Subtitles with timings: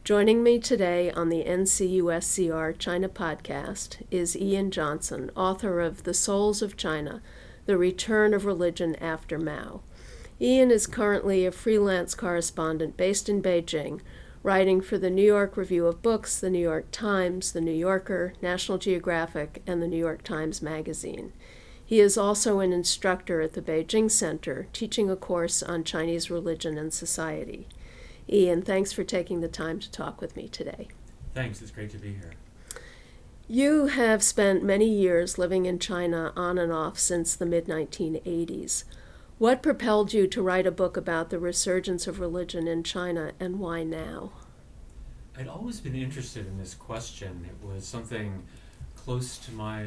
[0.08, 6.62] Joining me today on the NCUSCR China podcast is Ian Johnson, author of The Souls
[6.62, 7.20] of China
[7.66, 9.82] The Return of Religion After Mao.
[10.40, 14.00] Ian is currently a freelance correspondent based in Beijing,
[14.42, 18.32] writing for the New York Review of Books, the New York Times, the New Yorker,
[18.40, 21.34] National Geographic, and the New York Times Magazine.
[21.84, 26.78] He is also an instructor at the Beijing Center, teaching a course on Chinese religion
[26.78, 27.68] and society.
[28.30, 30.88] Ian, thanks for taking the time to talk with me today.
[31.34, 32.32] Thanks, it's great to be here.
[33.48, 38.84] You have spent many years living in China on and off since the mid 1980s.
[39.38, 43.58] What propelled you to write a book about the resurgence of religion in China and
[43.58, 44.32] why now?
[45.38, 47.46] I'd always been interested in this question.
[47.48, 48.42] It was something
[48.96, 49.86] close to my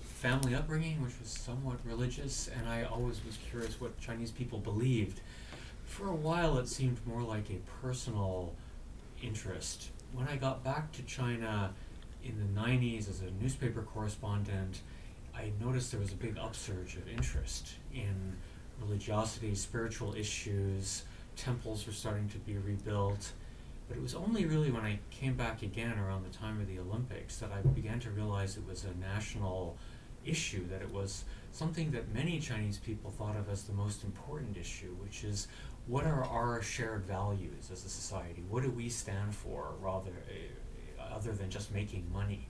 [0.00, 5.20] family upbringing, which was somewhat religious, and I always was curious what Chinese people believed.
[5.92, 8.54] For a while, it seemed more like a personal
[9.22, 9.90] interest.
[10.14, 11.74] When I got back to China
[12.24, 14.80] in the 90s as a newspaper correspondent,
[15.36, 18.38] I noticed there was a big upsurge of interest in
[18.80, 21.04] religiosity, spiritual issues,
[21.36, 23.32] temples were starting to be rebuilt.
[23.86, 26.78] But it was only really when I came back again around the time of the
[26.78, 29.76] Olympics that I began to realize it was a national
[30.24, 34.56] issue, that it was something that many Chinese people thought of as the most important
[34.56, 35.48] issue, which is
[35.86, 38.44] what are our shared values as a society?
[38.48, 40.12] What do we stand for rather
[40.98, 42.48] uh, other than just making money?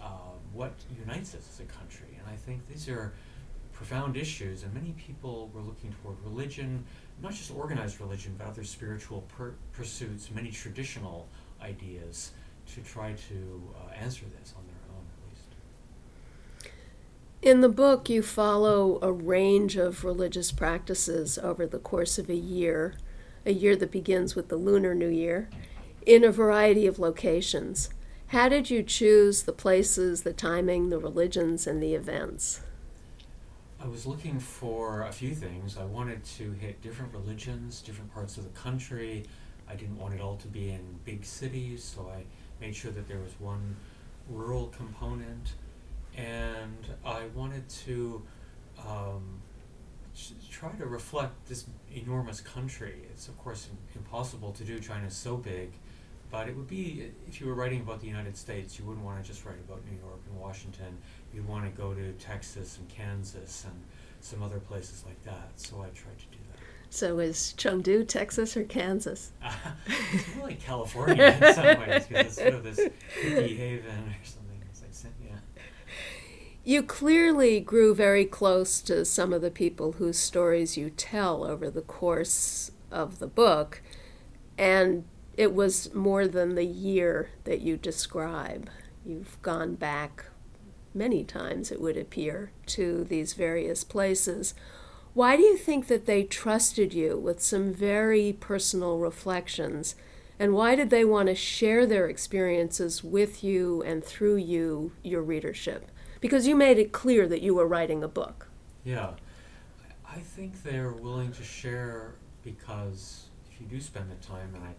[0.00, 2.18] Uh, what unites us as a country?
[2.18, 3.14] And I think these are
[3.72, 6.84] profound issues, and many people were looking toward religion,
[7.22, 11.28] not just organized religion, but other spiritual per- pursuits, many traditional
[11.62, 12.32] ideas,
[12.74, 14.62] to try to uh, answer this on
[17.40, 22.34] in the book, you follow a range of religious practices over the course of a
[22.34, 22.94] year,
[23.46, 25.48] a year that begins with the Lunar New Year,
[26.04, 27.90] in a variety of locations.
[28.28, 32.60] How did you choose the places, the timing, the religions, and the events?
[33.80, 35.78] I was looking for a few things.
[35.78, 39.24] I wanted to hit different religions, different parts of the country.
[39.70, 42.24] I didn't want it all to be in big cities, so I
[42.60, 43.76] made sure that there was one
[44.28, 45.52] rural component
[46.18, 48.22] and I wanted to
[48.86, 49.40] um,
[50.50, 53.02] try to reflect this enormous country.
[53.10, 54.80] It's of course impossible to do.
[54.80, 55.72] China so big,
[56.30, 59.22] but it would be if you were writing about the United States, you wouldn't want
[59.22, 60.98] to just write about New York and Washington.
[61.32, 63.80] You'd want to go to Texas and Kansas and
[64.20, 65.52] some other places like that.
[65.54, 66.58] So I tried to do that.
[66.90, 69.32] So is Chengdu Texas or Kansas?
[69.42, 69.52] Uh,
[70.12, 72.80] it's more like California in some ways because it's sort of this
[73.22, 74.47] hippie haven or something.
[76.68, 81.70] You clearly grew very close to some of the people whose stories you tell over
[81.70, 83.80] the course of the book,
[84.58, 88.68] and it was more than the year that you describe.
[89.02, 90.26] You've gone back
[90.92, 94.52] many times, it would appear, to these various places.
[95.14, 99.94] Why do you think that they trusted you with some very personal reflections?
[100.38, 105.22] And why did they want to share their experiences with you and through you, your
[105.22, 105.90] readership?
[106.20, 108.48] Because you made it clear that you were writing a book.
[108.84, 109.10] Yeah.
[110.06, 114.74] I think they're willing to share because if you do spend the time, and I,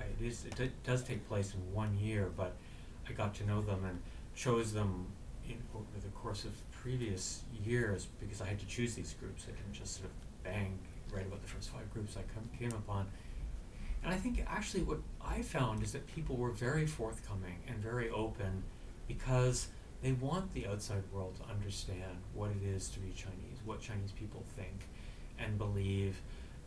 [0.00, 2.54] I it, is, it d- does take place in one year, but
[3.08, 4.00] I got to know them and
[4.34, 5.06] chose them
[5.48, 9.46] in, over the course of previous years because I had to choose these groups.
[9.48, 10.12] I didn't just sort of
[10.44, 10.78] bang
[11.12, 13.06] right about the first five groups I came upon.
[14.04, 18.08] And I think actually what I found is that people were very forthcoming and very
[18.10, 18.62] open
[19.08, 19.68] because
[20.02, 24.12] they want the outside world to understand what it is to be Chinese, what Chinese
[24.12, 24.88] people think
[25.38, 26.20] and believe.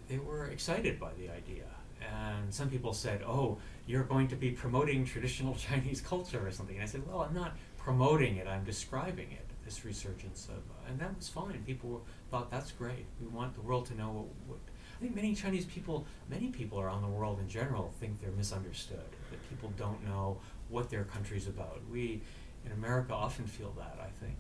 [0.08, 1.66] They were excited by the idea.
[2.02, 6.76] And some people said, oh, you're going to be promoting traditional Chinese culture or something.
[6.76, 10.58] And I said, well, I'm not promoting it, I'm describing it, this resurgence of.
[10.58, 11.64] Uh, and that was fine.
[11.66, 13.06] People thought that's great.
[13.22, 14.60] We want the world to know what, what.
[14.98, 19.00] I think many Chinese people, many people around the world in general, think they're misunderstood,
[19.32, 21.80] that people don't know what their country's about.
[21.90, 22.22] We,
[22.70, 24.38] in America often feel that, I think,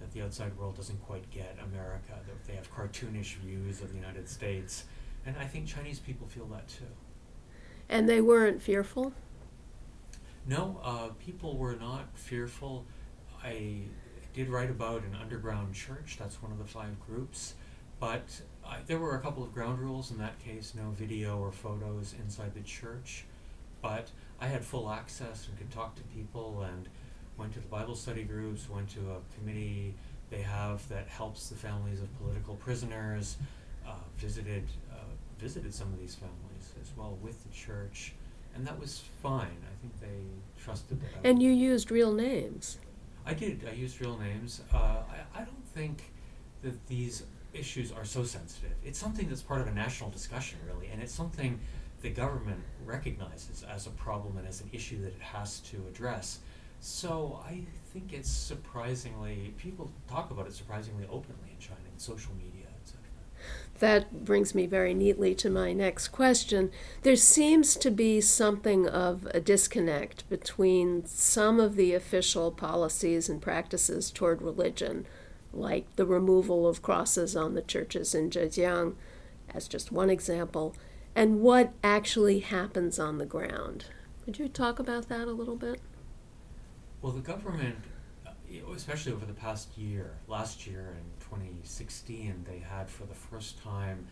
[0.00, 3.96] that the outside world doesn't quite get America, that they have cartoonish views of the
[3.96, 4.84] United States.
[5.24, 6.84] And I think Chinese people feel that too.
[7.88, 9.12] And they weren't fearful?
[10.46, 12.86] No, uh, people were not fearful.
[13.42, 13.82] I
[14.32, 16.16] did write about an underground church.
[16.18, 17.54] That's one of the five groups.
[17.98, 21.50] But I, there were a couple of ground rules in that case no video or
[21.50, 23.24] photos inside the church.
[23.82, 26.88] But I had full access and could talk to people and
[27.38, 29.94] went to the Bible study groups, went to a committee
[30.30, 33.36] they have that helps the families of political prisoners,
[33.86, 34.96] uh, visited, uh,
[35.38, 38.14] visited some of these families as well with the church.
[38.54, 39.58] And that was fine.
[39.62, 41.28] I think they trusted that.
[41.28, 42.78] And you used real names.
[43.24, 43.66] I did.
[43.68, 44.62] I used real names.
[44.72, 46.02] Uh, I, I don't think
[46.62, 48.72] that these issues are so sensitive.
[48.84, 51.60] It's something that's part of a national discussion, really, and it's something
[52.02, 56.40] the government recognizes as a problem and as an issue that it has to address.
[56.80, 57.62] So I
[57.92, 63.00] think it's surprisingly people talk about it surprisingly openly in China in social media, etc.
[63.78, 66.70] That brings me very neatly to my next question.
[67.02, 73.42] There seems to be something of a disconnect between some of the official policies and
[73.42, 75.06] practices toward religion,
[75.52, 78.94] like the removal of crosses on the churches in Zhejiang,
[79.52, 80.74] as just one example,
[81.14, 83.86] and what actually happens on the ground.
[84.24, 85.80] Could you talk about that a little bit?
[87.02, 87.76] Well, the government,
[88.26, 88.30] uh,
[88.74, 94.06] especially over the past year, last year in 2016, they had for the first time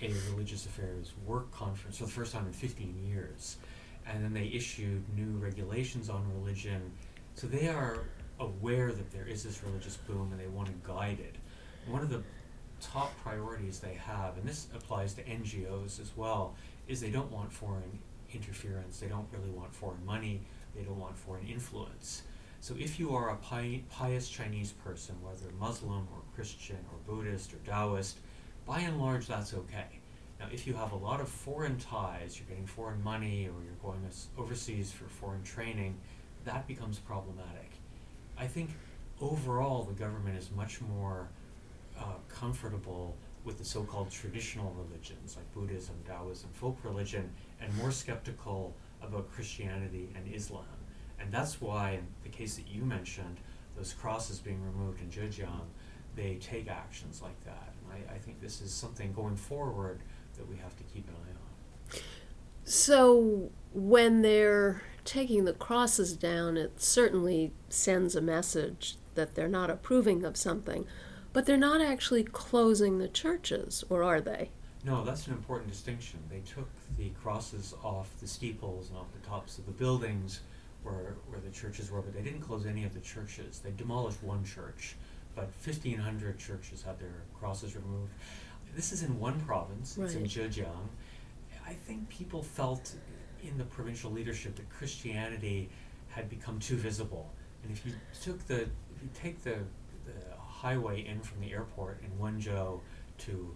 [0.00, 3.58] a religious affairs work conference for the first time in 15 years.
[4.06, 6.90] And then they issued new regulations on religion.
[7.34, 8.04] So they are
[8.38, 11.36] aware that there is this religious boom and they want to guide it.
[11.86, 12.22] One of the
[12.80, 16.54] top priorities they have, and this applies to NGOs as well,
[16.88, 17.98] is they don't want foreign
[18.34, 20.42] interference, they don't really want foreign money,
[20.74, 22.22] they don't want foreign influence.
[22.60, 27.54] So if you are a pi- pious Chinese person, whether Muslim or Christian or Buddhist
[27.54, 28.18] or Taoist,
[28.66, 30.00] by and large that's okay.
[30.38, 33.80] Now, if you have a lot of foreign ties, you're getting foreign money or you're
[33.82, 34.00] going
[34.38, 35.98] overseas for foreign training,
[36.44, 37.72] that becomes problematic.
[38.38, 38.70] I think
[39.20, 41.28] overall the government is much more
[41.98, 48.76] uh, comfortable with the so-called traditional religions like Buddhism, Taoism, folk religion, and more skeptical
[49.02, 50.64] about Christianity and Islam.
[51.18, 53.38] And that's why, in the case that you mentioned,
[53.76, 55.66] those crosses being removed in Zhejiang,
[56.16, 57.74] they take actions like that.
[57.82, 60.00] And I, I think this is something going forward
[60.36, 62.00] that we have to keep an eye on.
[62.64, 69.70] So, when they're taking the crosses down, it certainly sends a message that they're not
[69.70, 70.86] approving of something,
[71.32, 74.50] but they're not actually closing the churches, or are they?
[74.84, 76.18] No, that's an important distinction.
[76.30, 80.40] They took the crosses off the steeples and off the tops of the buildings
[80.82, 83.60] where, where the churches were, but they didn't close any of the churches.
[83.62, 84.96] They demolished one church,
[85.34, 88.12] but 1,500 churches had their crosses removed.
[88.74, 90.88] This is in one province, it's in Zhejiang.
[91.66, 92.92] I think people felt
[93.42, 95.68] in the provincial leadership that Christianity
[96.08, 97.30] had become too visible.
[97.62, 97.92] And if you
[98.22, 99.58] took the, if you take the,
[100.06, 100.12] the
[100.60, 102.80] highway in from the airport in Wenzhou
[103.18, 103.54] to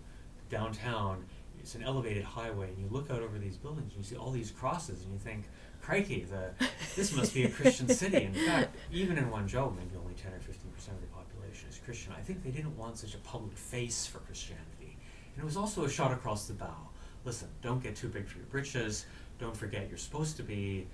[0.49, 1.25] downtown,
[1.59, 4.31] it's an elevated highway, and you look out over these buildings, and you see all
[4.31, 5.45] these crosses, and you think,
[5.83, 6.51] crikey, the,
[6.97, 8.25] this must be a Christian city.
[8.25, 11.79] In fact, even in Wenzhou, maybe only 10 or 15 percent of the population is
[11.85, 12.13] Christian.
[12.17, 14.97] I think they didn't want such a public face for Christianity.
[15.35, 16.89] And it was also a shot across the bow.
[17.25, 19.07] Listen, don't get too big for your britches.
[19.39, 20.87] Don't forget you're supposed to be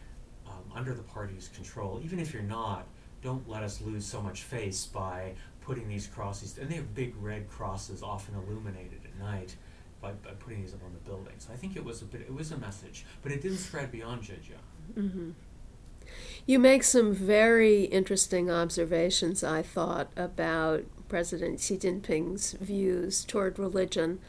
[0.47, 2.01] um, under the party's control.
[2.05, 2.87] Even if you're not,
[3.23, 6.59] don't let us lose so much face by putting these crosses.
[6.59, 9.57] And they have big red crosses, often illuminated at night
[10.01, 11.49] by, by putting these up on the buildings.
[11.53, 14.23] I think it was a bit, it was a message, but it didn't spread beyond
[14.23, 14.99] Zhejiang.
[14.99, 15.31] Mm-hmm.
[16.47, 24.21] You make some very interesting observations, I thought, about President Xi Jinping's views toward religion.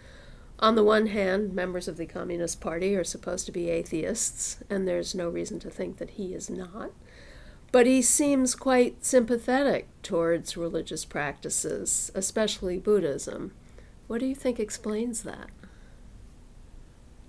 [0.59, 4.87] On the one hand, members of the Communist Party are supposed to be atheists, and
[4.87, 6.91] there's no reason to think that he is not.
[7.71, 13.53] But he seems quite sympathetic towards religious practices, especially Buddhism.
[14.07, 15.49] What do you think explains that?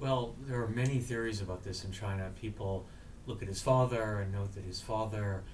[0.01, 2.33] Well, there are many theories about this in China.
[2.41, 2.87] People
[3.27, 5.45] look at his father and note that his father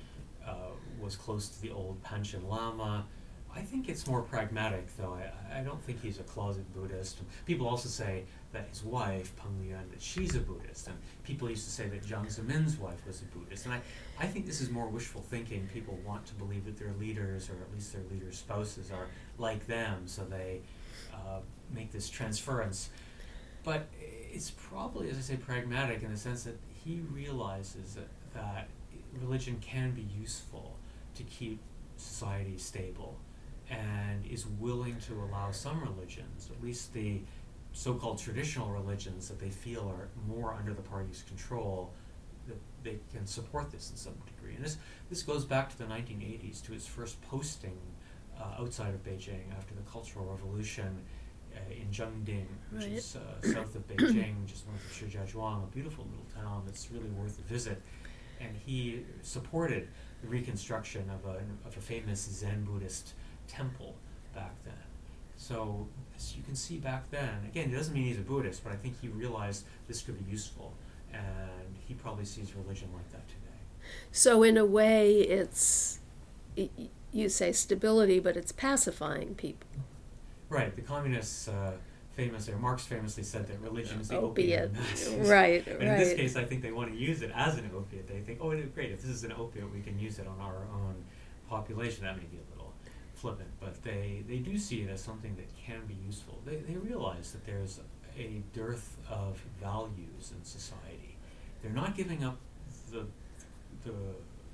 [0.46, 3.04] uh, was close to the old Panchen Lama.
[3.58, 5.18] I think it's more pragmatic, though.
[5.18, 7.18] I, I don't think he's a closet Buddhist.
[7.44, 8.22] People also say
[8.52, 10.86] that his wife, Peng Liyuan, that she's a Buddhist.
[10.86, 13.64] And people used to say that Jiang Zemin's wife was a Buddhist.
[13.64, 13.80] And I,
[14.20, 15.68] I think this is more wishful thinking.
[15.74, 19.66] People want to believe that their leaders, or at least their leaders' spouses, are like
[19.66, 20.60] them, so they
[21.12, 21.40] uh,
[21.74, 22.90] make this transference.
[23.64, 28.68] But it's probably, as I say, pragmatic in the sense that he realizes that, that
[29.20, 30.76] religion can be useful
[31.16, 31.58] to keep
[31.96, 33.18] society stable
[33.70, 37.20] and is willing to allow some religions, at least the
[37.72, 41.92] so called traditional religions that they feel are more under the party's control,
[42.46, 44.54] that they can support this in some degree.
[44.54, 44.78] And this,
[45.10, 47.76] this goes back to the 1980s, to his first posting
[48.40, 50.98] uh, outside of Beijing after the Cultural Revolution
[51.54, 52.92] uh, in Zhengding, which Right.
[52.92, 57.10] is uh, south of Beijing, just north of Shijiazhuang, a beautiful little town that's really
[57.10, 57.82] worth a visit.
[58.40, 59.88] And he supported
[60.22, 63.12] the reconstruction of a, of a famous Zen Buddhist
[63.48, 63.94] temple
[64.34, 64.74] back then.
[65.36, 65.86] So,
[66.16, 68.76] as you can see back then, again, it doesn't mean he's a Buddhist, but I
[68.76, 70.74] think he realized this could be useful,
[71.12, 73.88] and he probably sees religion like that today.
[74.12, 76.00] So, in a way, it's,
[77.12, 79.68] you say stability, but it's pacifying people.
[80.48, 81.72] Right, the communists uh,
[82.18, 84.64] famously, or Marx famously said that religion is the opiate, Opiate.
[84.64, 85.28] of the masses.
[85.30, 88.08] Right, And in this case, I think they want to use it as an opiate.
[88.08, 88.90] They think, oh, great.
[88.90, 90.96] If this is an opiate, we can use it on our own
[91.48, 92.04] population.
[92.04, 92.57] That may be a little
[93.18, 96.38] flippant, but they, they do see it as something that can be useful.
[96.44, 97.80] They, they realize that there's
[98.16, 101.16] a dearth of values in society.
[101.62, 102.38] They're not giving up
[102.92, 103.06] the,
[103.84, 103.94] the,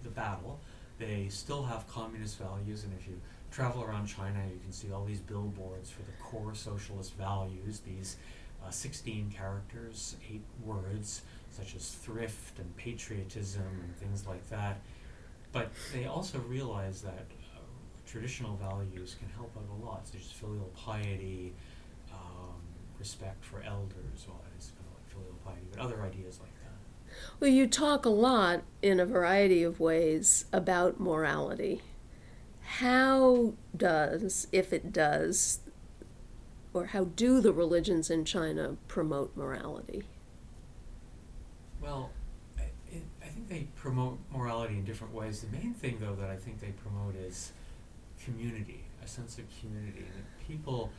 [0.03, 0.61] the battle.
[0.99, 5.05] They still have communist values, and if you travel around China, you can see all
[5.05, 8.17] these billboards for the core socialist values, these
[8.65, 14.81] uh, 16 characters, eight words, such as thrift and patriotism and things like that.
[15.53, 17.27] But they also realize that
[18.07, 21.55] traditional values can help out a lot, such as filial piety,
[22.13, 22.61] um,
[22.99, 26.55] respect for elders, well, that is kind of like filial piety, but other ideas like
[26.63, 27.17] that.
[27.41, 31.83] Well, you talk a lot in a variety of ways about morality.
[32.63, 35.61] How does, if it does,
[36.73, 40.05] or how do the religions in China promote morality?
[41.81, 42.11] Well,
[42.59, 45.43] I, it, I think they promote morality in different ways.
[45.43, 47.53] The main thing, though, that I think they promote is
[48.23, 50.01] community, a sense of community.
[50.01, 50.91] That people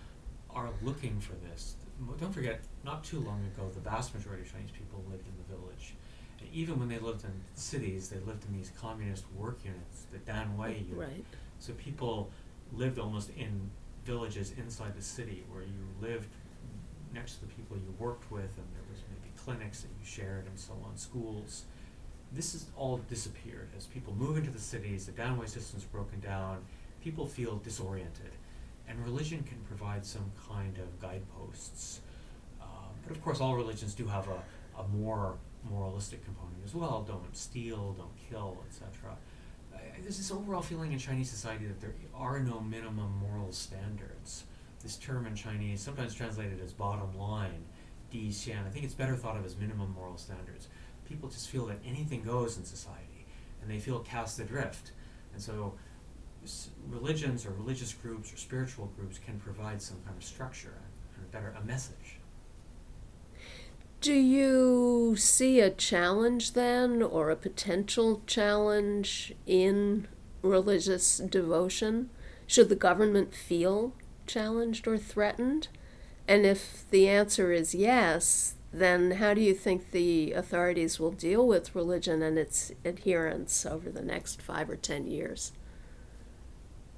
[0.50, 1.75] are looking for this.
[2.19, 5.55] Don't forget, not too long ago, the vast majority of Chinese people lived in the
[5.55, 5.95] village.
[6.39, 10.17] And even when they lived in cities, they lived in these communist work units, the
[10.19, 10.98] Danwei unit.
[10.98, 11.25] Right.
[11.60, 12.31] So people
[12.74, 13.69] lived almost in
[14.05, 16.29] villages inside the city where you lived
[17.13, 20.45] next to the people you worked with and there was maybe clinics that you shared
[20.48, 21.63] and so on, schools.
[22.31, 26.57] This has all disappeared as people move into the cities, the danwei system's broken down,
[27.05, 28.31] people feel disoriented.
[28.88, 32.01] And religion can provide some kind of guideposts.
[32.59, 34.41] Um, but of course, all religions do have a,
[34.81, 35.35] a more
[35.69, 37.03] moralistic component as well.
[37.07, 39.15] Don't steal, don't kill, etc.
[39.74, 44.43] I- There's this overall feeling in Chinese society that there are no minimum moral standards.
[44.81, 47.65] This term in Chinese, sometimes translated as bottom line,
[48.12, 50.67] di xian, I think it's better thought of as minimum moral standards.
[51.07, 53.25] People just feel that anything goes in society,
[53.62, 54.91] and they feel cast adrift.
[55.33, 55.74] And so,
[56.89, 60.81] religions or religious groups or spiritual groups can provide some kind of structure
[61.15, 62.19] and a better a message.
[64.01, 70.07] Do you see a challenge then, or a potential challenge in
[70.43, 72.11] religious devotion?
[72.45, 73.93] Should the government feel
[74.27, 75.69] challenged or threatened?
[76.27, 81.47] And if the answer is yes, then how do you think the authorities will deal
[81.47, 85.51] with religion and its adherents over the next five or ten years?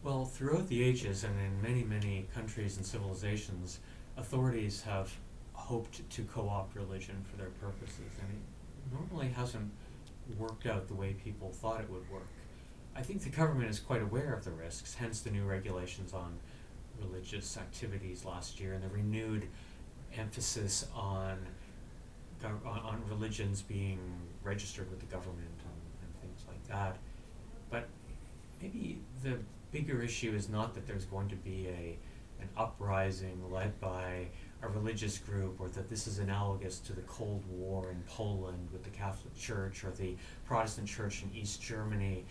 [0.08, 3.82] Well, throughout the ages and in many, many countries and civilizations,
[4.16, 5.12] authorities have
[5.52, 9.70] hoped to co opt religion for their purposes, and it normally hasn't
[10.38, 12.30] worked out the way people thought it would work.
[12.96, 16.40] I think the government is quite aware of the risks, hence the new regulations on
[17.02, 19.50] religious activities last year and the renewed
[20.16, 21.38] emphasis on,
[22.42, 24.00] gov- on, on religions being
[24.42, 26.96] registered with the government and, and things like that.
[27.70, 27.90] But
[28.62, 29.40] maybe the
[29.72, 31.98] bigger issue is not that there's going to be a
[32.40, 34.28] an uprising led by
[34.62, 38.84] a religious group or that this is analogous to the Cold War in Poland with
[38.84, 42.26] the Catholic Church or the Protestant Church in East Germany.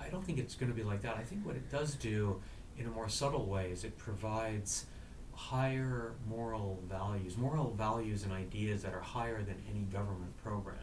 [0.00, 1.16] I don't think it's going to be like that.
[1.16, 2.40] I think what it does do
[2.78, 4.86] in a more subtle way is it provides
[5.32, 10.78] higher moral values, moral values and ideas that are higher than any government program.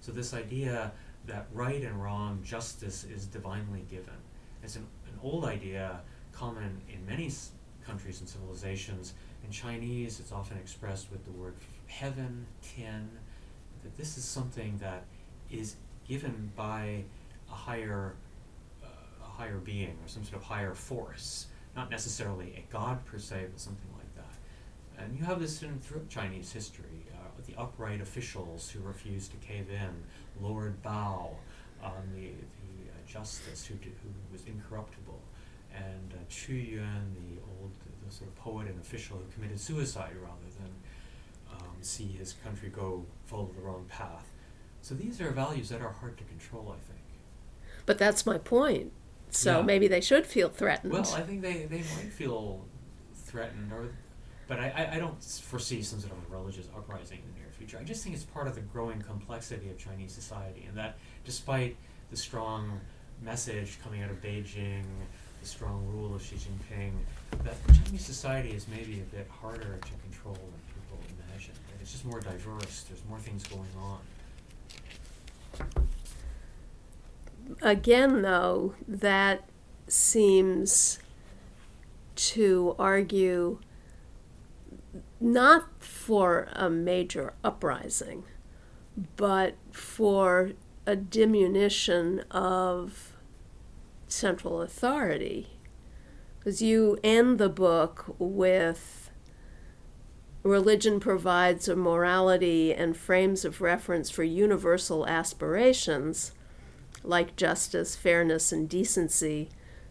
[0.00, 0.92] So this idea
[1.26, 4.14] that right and wrong, justice is divinely given.
[4.62, 4.86] It's an,
[5.16, 6.00] an old idea
[6.32, 7.52] common in many s-
[7.84, 9.14] countries and civilizations.
[9.44, 11.54] In Chinese, it's often expressed with the word
[11.86, 13.08] heaven, tian,
[13.82, 15.04] that this is something that
[15.50, 17.04] is given by
[17.50, 18.14] a higher,
[18.82, 18.88] uh,
[19.24, 21.46] a higher being or some sort of higher force,
[21.76, 25.02] not necessarily a god per se, but something like that.
[25.02, 27.06] And you have this in throughout Chinese history.
[27.14, 31.30] Uh, the upright officials who refused to cave in, Lord Bao,
[31.84, 32.65] um, the, the
[33.06, 35.20] justice who, did, who was incorruptible,
[35.74, 37.72] and uh, Chu Yuan, the old
[38.06, 40.70] the sort of poet and official who committed suicide rather than
[41.52, 44.26] um, see his country go follow the wrong path.
[44.82, 47.00] So these are values that are hard to control, I think.
[47.84, 48.92] But that's my point.
[49.30, 49.62] So Yeah.
[49.62, 50.92] maybe they should feel threatened.
[50.92, 52.64] Well, I think they, they might feel
[53.14, 53.88] threatened, or,
[54.46, 57.78] but I, I, I don't foresee some sort of religious uprising in the near future.
[57.80, 61.76] I just think it's part of the growing complexity of Chinese society, and that despite
[62.10, 62.80] the strong
[63.22, 64.84] message coming out of Beijing,
[65.40, 66.92] the strong rule of Xi Jinping,
[67.44, 71.54] that Chinese society is maybe a bit harder to control than people imagine.
[71.68, 71.80] Right?
[71.80, 72.84] It's just more diverse.
[72.88, 74.00] There's more things going on.
[77.62, 79.48] Again, though, that
[79.88, 80.98] seems
[82.16, 83.58] to argue
[85.20, 88.24] not for a major uprising,
[89.16, 90.52] but for
[90.86, 93.12] a diminution of
[94.06, 95.48] central authority.
[96.38, 99.10] Because you end the book with
[100.44, 106.32] religion provides a morality and frames of reference for universal aspirations
[107.02, 109.48] like justice, fairness, and decency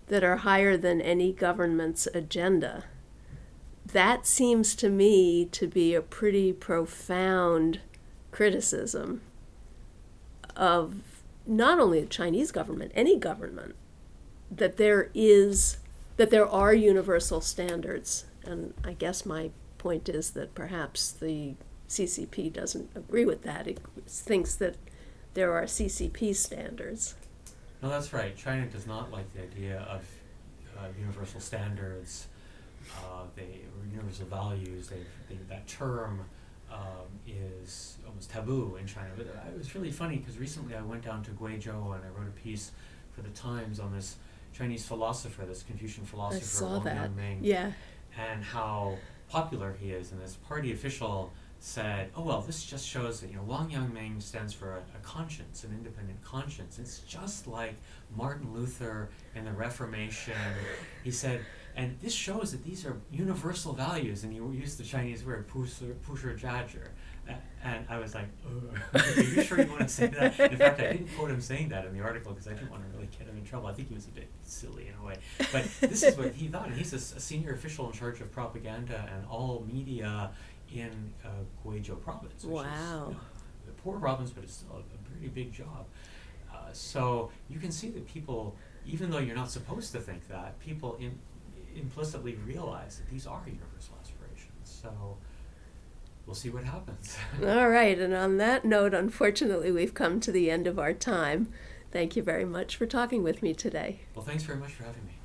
[0.08, 2.86] that are higher than any government's agenda.
[3.86, 7.80] That seems to me to be a pretty profound
[8.32, 9.22] criticism
[10.56, 10.96] of
[11.46, 13.76] not only the Chinese government, any government,
[14.50, 15.78] that there is
[16.18, 18.26] that there are universal standards.
[18.44, 21.56] And I guess my point is that perhaps the
[21.90, 23.68] CCP doesn't agree with that.
[23.68, 24.76] It thinks that
[25.34, 27.16] there are CCP standards.
[27.82, 28.36] No, that's right.
[28.38, 30.04] China does not like the idea of
[30.78, 32.28] uh, universal standards,
[32.98, 34.88] uh, they universal values.
[34.90, 36.26] They, they that term
[36.76, 39.10] um, is almost taboo in China.
[39.16, 42.28] But it was really funny because recently I went down to Guizhou and I wrote
[42.28, 42.72] a piece
[43.14, 44.18] for the Times on this
[44.54, 46.96] Chinese philosopher, this Confucian philosopher, I saw Wang.
[46.96, 47.72] Yangming, Yeah.
[48.18, 48.98] and how
[49.30, 50.12] popular he is.
[50.12, 54.22] And this party official said, "Oh well, this just shows that you know Wang Yangming
[54.22, 56.78] stands for a, a conscience, an independent conscience.
[56.80, 57.76] It's just like
[58.16, 60.34] Martin Luther and the Reformation."
[61.04, 61.42] he said,
[61.76, 64.24] and this shows that these are universal values.
[64.24, 66.88] And you used the Chinese word "pushi pushi jiazhi."
[67.64, 68.28] And I was like,
[68.94, 70.40] are you sure you want to say that?
[70.40, 72.84] In fact, I didn't quote him saying that in the article because I didn't want
[72.84, 73.66] to really get him in trouble.
[73.68, 75.16] I think he was a bit silly in a way.
[75.52, 76.68] But this is what he thought.
[76.68, 80.30] And he's a senior official in charge of propaganda and all media
[80.72, 80.92] in
[81.26, 81.30] uh,
[81.66, 82.44] Guizhou province.
[82.44, 83.06] Which Is, Wow.
[83.10, 83.20] you know,
[83.70, 85.88] a poor province, but it's still a, a pretty big job.
[86.54, 90.60] Uh, so you can see that people, even though you're not supposed to think that,
[90.60, 91.18] people Im-
[91.76, 94.52] implicitly realize that these are universal aspirations.
[94.64, 95.18] So
[96.26, 97.18] we'll see what happens.
[97.44, 97.98] All right.
[98.00, 101.52] And on that note, unfortunately, we've come to the end of our time.
[101.92, 104.02] Thank you very much for talking with me today.
[104.16, 105.16] well, thanks very much for having me.